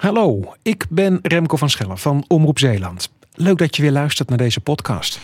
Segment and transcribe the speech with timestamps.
[0.00, 3.12] Hallo, ik ben Remco van Schellen van Omroep Zeeland.
[3.34, 5.20] Leuk dat je weer luistert naar deze podcast.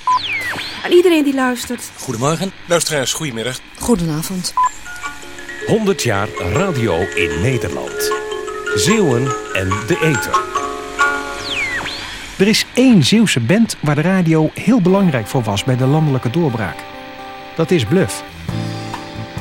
[0.85, 1.91] Aan iedereen die luistert.
[1.97, 2.53] Goedemorgen.
[2.69, 3.61] Luisteraars, goedemiddag.
[3.79, 4.55] Goedenavond.
[5.67, 8.13] 100 jaar radio in Nederland.
[8.75, 9.23] Zeeuwen
[9.53, 10.43] en de Eter.
[12.39, 16.31] Er is één Zeeuwse band waar de radio heel belangrijk voor was bij de landelijke
[16.31, 16.77] doorbraak.
[17.57, 18.25] Dat is Bluff.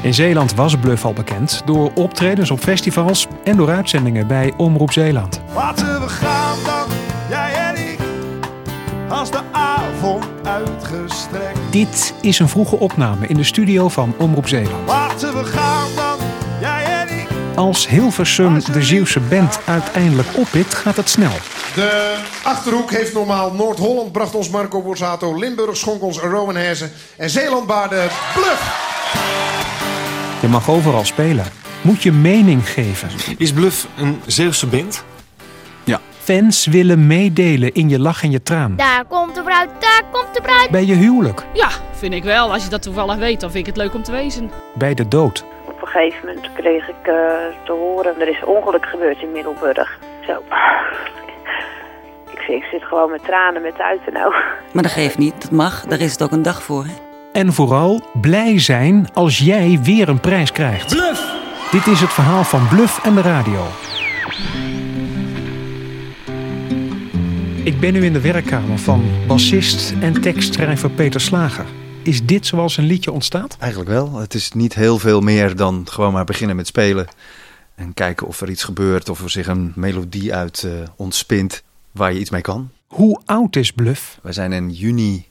[0.02, 4.91] In Zeeland was Bluff al bekend door optredens op festivals en door uitzendingen bij Omroep
[4.91, 5.41] Zeeland.
[5.55, 6.87] Laten we gaan dan,
[7.29, 8.00] jij en ik,
[9.10, 11.57] als de avond uitgestrekt.
[11.71, 14.88] Dit is een vroege opname in de studio van Omroep Zeeland.
[14.88, 16.18] Laten we gaan dan,
[16.60, 17.27] jij en ik.
[17.55, 21.33] Als Hilversum de Zeeuwse band uiteindelijk oppit, gaat het snel.
[21.75, 25.36] De Achterhoek heeft normaal Noord-Holland, bracht ons Marco Borsato.
[25.38, 26.91] Limburg schonk ons Rowan Herzen.
[27.18, 28.88] En Zeeland baarde Bluff.
[30.42, 31.46] Je mag overal spelen.
[31.82, 33.09] Moet je mening geven.
[33.38, 35.03] Is Bluff een Zeeuwse band?
[36.23, 38.75] Fans willen meedelen in je lach en je traan.
[38.75, 40.69] Daar komt de bruid, daar komt de bruid.
[40.69, 42.52] Bij je huwelijk, Ja, vind ik wel.
[42.53, 44.52] Als je dat toevallig weet, dan vind ik het leuk om te wezen.
[44.73, 45.45] bij de dood.
[45.66, 47.13] Op een gegeven moment kreeg ik eh,
[47.66, 50.00] te horen, er is een ongeluk gebeurd in Middelburg.
[50.28, 50.31] Zo.
[52.31, 54.33] Ik, ik zit gewoon met tranen met uiten nou.
[54.72, 55.85] Maar dat geeft niet, dat mag.
[55.85, 56.83] Daar is het ook een dag voor.
[56.83, 57.08] Hè?
[57.31, 60.88] En vooral blij zijn als jij weer een prijs krijgt.
[60.88, 61.38] Bluff!
[61.72, 63.67] Dit is het verhaal van Bluff en de radio.
[67.63, 71.66] Ik ben nu in de werkkamer van bassist en tekstschrijver Peter Slager.
[72.03, 73.57] Is dit zoals een liedje ontstaat?
[73.59, 74.16] Eigenlijk wel.
[74.16, 77.07] Het is niet heel veel meer dan gewoon maar beginnen met spelen.
[77.75, 82.13] En kijken of er iets gebeurt, of er zich een melodie uit eh, ontspint waar
[82.13, 82.69] je iets mee kan.
[82.88, 84.19] Hoe oud is Bluff?
[84.22, 85.28] Wij zijn in juni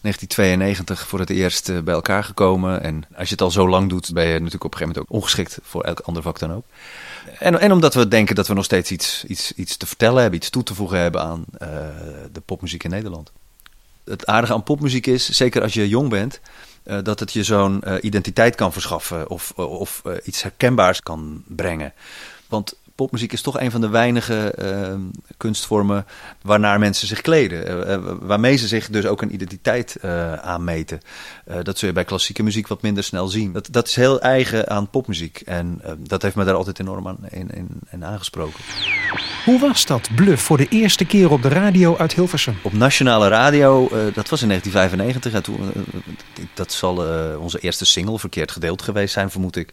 [0.00, 2.82] 1992 voor het eerst eh, bij elkaar gekomen.
[2.82, 5.12] En als je het al zo lang doet, ben je natuurlijk op een gegeven moment
[5.12, 6.64] ook ongeschikt voor elk ander vak dan ook.
[7.38, 10.38] En, en omdat we denken dat we nog steeds iets, iets, iets te vertellen hebben,
[10.38, 11.68] iets toe te voegen hebben aan eh,
[12.32, 13.32] de popmuziek in Nederland.
[14.04, 16.40] Het aardige aan popmuziek is, zeker als je jong bent,
[16.82, 21.92] eh, dat het je zo'n identiteit kan verschaffen of, of iets herkenbaars kan brengen.
[22.48, 24.94] Want popmuziek is toch een van de weinige eh,
[25.36, 26.06] kunstvormen
[26.42, 27.66] waarnaar mensen zich kleden.
[27.66, 31.00] eh, eh, waarmee ze zich dus ook een identiteit eh, aanmeten.
[31.62, 33.52] Dat zul je bij klassieke muziek wat minder snel zien.
[33.52, 35.40] Dat, dat is heel eigen aan popmuziek.
[35.44, 38.60] En eh, dat heeft me daar altijd enorm aan in, in, in aangesproken.
[39.44, 42.56] Hoe was dat, Bluff, voor de eerste keer op de radio uit Hilversum?
[42.62, 45.32] Op nationale radio, dat was in 1995.
[45.32, 45.72] En toen,
[46.54, 46.96] dat zal
[47.38, 49.72] onze eerste single verkeerd gedeeld geweest zijn, vermoed ik.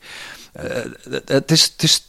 [1.25, 2.03] Het, is, het is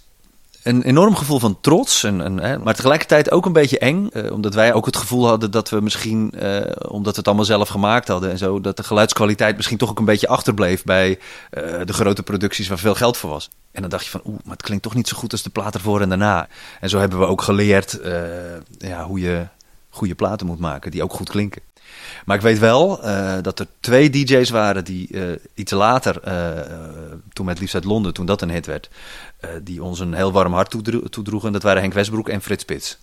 [0.66, 4.08] een enorm gevoel van trots, en, en, hè, maar tegelijkertijd ook een beetje eng.
[4.12, 7.44] eh, omdat wij ook het gevoel hadden dat we misschien, eh, omdat we het allemaal
[7.44, 11.18] zelf gemaakt hadden en zo, dat de geluidskwaliteit misschien toch ook een beetje achterbleef bij
[11.50, 13.50] eh, de grote producties waar veel geld voor was.
[13.72, 15.50] En dan dacht je van, oeh, maar het klinkt toch niet zo goed als de
[15.50, 16.48] plaat ervoor en daarna.
[16.80, 18.12] En zo hebben we ook geleerd eh,
[18.78, 19.46] ja, hoe je
[19.96, 21.62] goede platen moet maken, die ook goed klinken.
[22.24, 25.22] Maar ik weet wel eh, dat er twee DJ's waren die eh,
[25.54, 26.50] iets later, eh,
[27.32, 28.88] toen met Liefst uit Londen, toen dat een hit werd,
[29.40, 31.52] eh, die ons een heel warm hart toedro- toedroegen.
[31.52, 32.98] Dat waren Henk Westbroek en Frits Spits.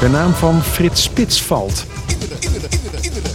[0.00, 1.84] De naam van Frits Spits valt.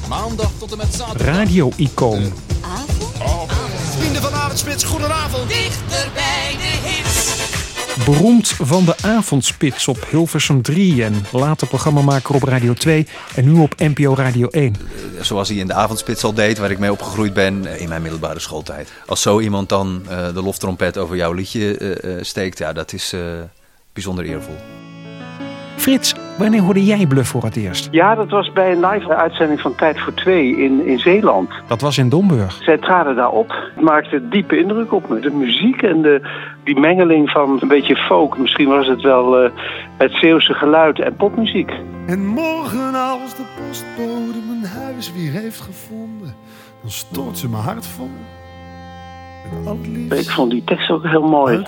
[0.10, 1.26] Maandag tot en met zaterdag.
[1.36, 2.34] Radio-icoon.
[4.00, 5.52] Vrienden van Avondspits, goedenavond.
[8.06, 13.60] Beroemd van de avondspits op Hilversum 3 en later programmamaker op Radio 2 en nu
[13.60, 14.76] op NPO Radio 1.
[15.22, 18.02] Zoals hij in de avondspits al deed, waar ik mee opgegroeid ben eh, in mijn
[18.02, 18.94] middelbare schooltijd.
[19.06, 22.94] Als zo iemand dan eh, de loftrompet over jouw liedje eh, eh, steekt, ja, dat
[22.94, 23.22] is eh,
[23.94, 24.56] bijzonder eervol.
[25.80, 27.88] Frits, wanneer hoorde jij Bluff voor het eerst?
[27.92, 31.50] Ja, dat was bij een live uitzending van Tijd voor Twee in, in Zeeland.
[31.68, 32.60] Dat was in Domburg.
[32.64, 33.50] Zij traden daar op.
[33.76, 35.20] Het maakte diepe indruk op me.
[35.20, 36.22] De muziek en de,
[36.74, 38.38] die mengeling van een beetje folk.
[38.38, 39.52] Misschien was het wel eh,
[39.98, 41.72] het Zeeuwse geluid en popmuziek.
[42.08, 46.36] En morgen als de postbode mijn huis weer heeft gevonden,
[46.82, 48.10] dan stort ze mijn hart vol.
[50.10, 51.64] Ik vond die tekst ook heel mooi.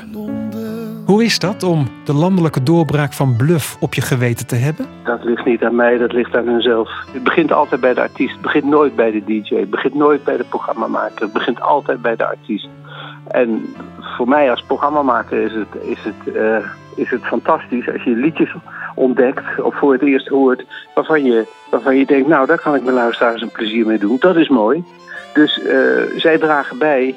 [1.05, 4.85] Hoe is dat om de landelijke doorbraak van Bluff op je geweten te hebben?
[5.03, 6.89] Dat ligt niet aan mij, dat ligt aan hunzelf.
[7.13, 8.33] Het begint altijd bij de artiest.
[8.33, 9.55] Het begint nooit bij de DJ.
[9.55, 11.21] Het begint nooit bij de programmamaker.
[11.21, 12.67] Het begint altijd bij de artiest.
[13.27, 16.65] En voor mij als programmamaker is het, is het, eh,
[16.95, 18.53] is het fantastisch als je liedjes
[18.95, 22.83] ontdekt of voor het eerst hoort waarvan je, waarvan je denkt, nou daar kan ik
[22.83, 24.17] mijn luisteraars een plezier mee doen.
[24.19, 24.83] Dat is mooi.
[25.33, 27.15] Dus eh, zij dragen bij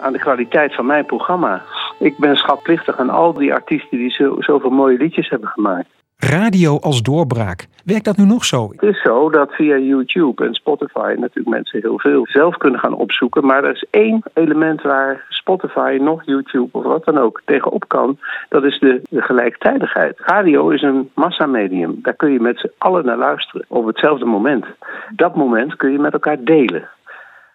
[0.00, 1.62] aan de kwaliteit van mijn programma.
[1.98, 5.88] Ik ben schatplichtig aan al die artiesten die zo, zoveel mooie liedjes hebben gemaakt.
[6.30, 7.66] Radio als doorbraak.
[7.84, 8.68] Werkt dat nu nog zo?
[8.70, 12.94] Het is zo dat via YouTube en Spotify natuurlijk mensen heel veel zelf kunnen gaan
[12.94, 13.46] opzoeken.
[13.46, 18.18] Maar er is één element waar Spotify, nog YouTube of wat dan ook tegenop kan.
[18.48, 20.18] Dat is de, de gelijktijdigheid.
[20.18, 21.98] Radio is een massamedium.
[22.02, 24.66] Daar kun je met z'n allen naar luisteren op hetzelfde moment.
[25.10, 26.88] Dat moment kun je met elkaar delen.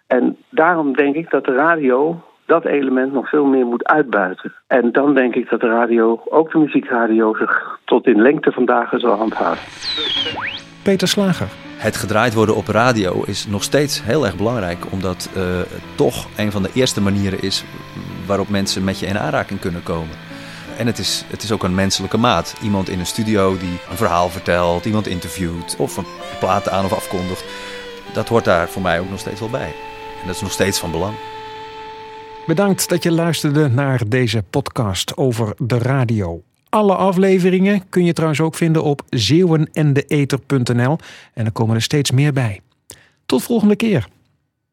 [0.06, 4.52] En daarom denk ik dat de radio dat element nog veel meer moet uitbuiten.
[4.66, 8.64] En dan denk ik dat de radio, ook de muziekradio, zich tot in lengte van
[8.64, 9.66] dagen zal handhaven.
[10.82, 11.48] Peter Slager.
[11.76, 16.26] Het gedraaid worden op radio is nog steeds heel erg belangrijk, omdat uh, het toch
[16.36, 17.64] een van de eerste manieren is
[18.26, 20.16] waarop mensen met je in aanraking kunnen komen.
[20.78, 22.56] En het is, het is ook een menselijke maat.
[22.62, 26.06] Iemand in een studio die een verhaal vertelt, iemand interviewt of een
[26.38, 27.44] plaat aan of afkondigt.
[28.12, 29.72] Dat hoort daar voor mij ook nog steeds wel bij.
[30.20, 31.14] En dat is nog steeds van belang.
[32.46, 36.42] Bedankt dat je luisterde naar deze podcast over de radio.
[36.68, 40.98] Alle afleveringen kun je trouwens ook vinden op zeeuwenendeeter.nl
[41.34, 42.60] en er komen er steeds meer bij.
[43.26, 44.08] Tot volgende keer.